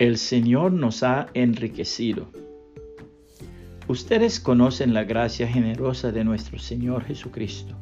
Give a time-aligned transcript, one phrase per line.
[0.00, 2.28] El Señor nos ha enriquecido.
[3.86, 7.74] Ustedes conocen la gracia generosa de nuestro Señor Jesucristo.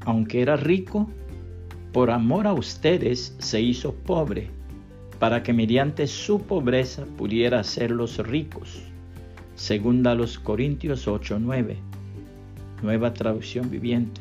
[0.00, 1.08] Aunque era rico,
[1.94, 4.50] por amor a ustedes se hizo pobre,
[5.18, 8.82] para que mediante su pobreza pudiera hacerlos ricos.
[9.54, 11.78] Segunda los Corintios 8:9,
[12.82, 14.20] nueva traducción viviente.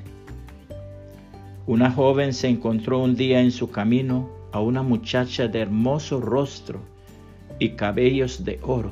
[1.65, 6.79] Una joven se encontró un día en su camino a una muchacha de hermoso rostro
[7.59, 8.91] y cabellos de oro.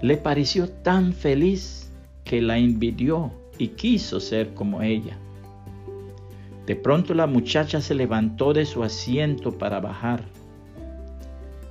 [0.00, 1.90] Le pareció tan feliz
[2.24, 5.16] que la envidió y quiso ser como ella.
[6.66, 10.24] De pronto la muchacha se levantó de su asiento para bajar.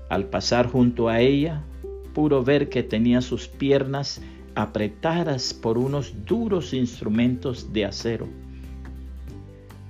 [0.09, 1.63] Al pasar junto a ella,
[2.13, 4.21] pudo ver que tenía sus piernas
[4.55, 8.27] apretadas por unos duros instrumentos de acero.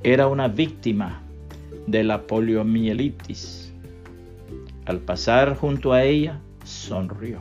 [0.03, 1.23] Era una víctima
[1.87, 3.71] de la poliomielitis.
[4.85, 7.39] Al pasar junto a ella, sonrió.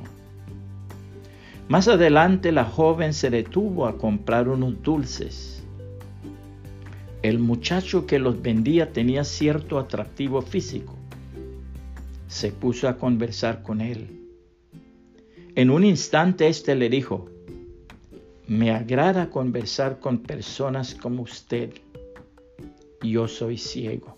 [1.68, 5.62] Más adelante la joven se detuvo a comprar unos dulces.
[7.22, 10.94] El muchacho que los vendía tenía cierto atractivo físico.
[12.28, 14.20] Se puso a conversar con él.
[15.54, 17.28] En un instante éste le dijo,
[18.46, 21.70] me agrada conversar con personas como usted.
[23.10, 24.16] Yo soy ciego.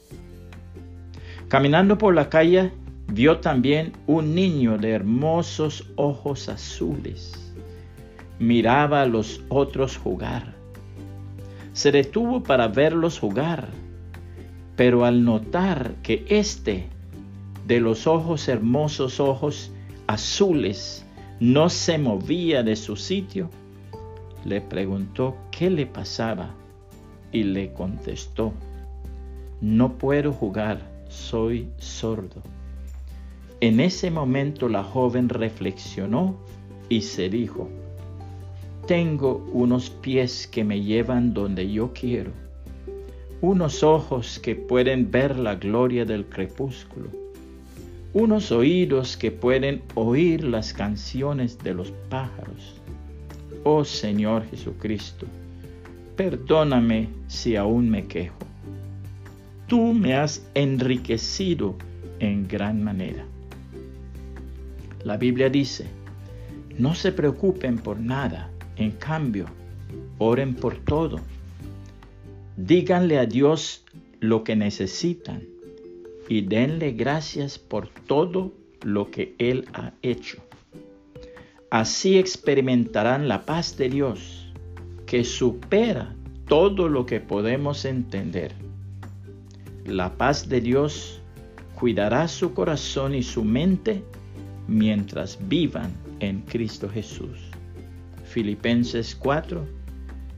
[1.48, 2.72] Caminando por la calle,
[3.08, 7.54] vio también un niño de hermosos ojos azules.
[8.38, 10.54] Miraba a los otros jugar.
[11.72, 13.68] Se detuvo para verlos jugar,
[14.76, 16.88] pero al notar que éste,
[17.66, 19.72] de los ojos hermosos ojos
[20.06, 21.06] azules,
[21.40, 23.48] no se movía de su sitio,
[24.44, 26.54] le preguntó qué le pasaba
[27.32, 28.52] y le contestó,
[29.62, 32.42] no puedo jugar soy sordo.
[33.60, 36.36] En ese momento la joven reflexionó
[36.88, 37.68] y se dijo,
[38.88, 42.32] tengo unos pies que me llevan donde yo quiero,
[43.40, 47.10] unos ojos que pueden ver la gloria del crepúsculo,
[48.14, 52.80] unos oídos que pueden oír las canciones de los pájaros.
[53.62, 55.26] Oh Señor Jesucristo,
[56.16, 58.51] perdóname si aún me quejo
[59.72, 61.76] tú me has enriquecido
[62.20, 63.24] en gran manera.
[65.02, 65.86] La Biblia dice,
[66.76, 69.46] no se preocupen por nada, en cambio,
[70.18, 71.20] oren por todo.
[72.58, 73.86] Díganle a Dios
[74.20, 75.42] lo que necesitan
[76.28, 78.52] y denle gracias por todo
[78.82, 80.42] lo que Él ha hecho.
[81.70, 84.52] Así experimentarán la paz de Dios
[85.06, 86.14] que supera
[86.46, 88.61] todo lo que podemos entender
[89.84, 91.20] la paz de Dios
[91.74, 94.04] cuidará su corazón y su mente
[94.68, 97.38] mientras vivan en Cristo Jesús.
[98.24, 99.66] Filipenses 4,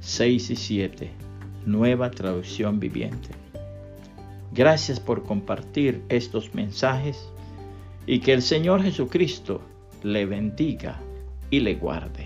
[0.01, 1.11] 6 y 7,
[1.67, 3.29] nueva traducción viviente.
[4.53, 7.29] Gracias por compartir estos mensajes
[8.07, 9.61] y que el Señor Jesucristo
[10.03, 11.01] le bendiga
[11.51, 12.24] y le guarde.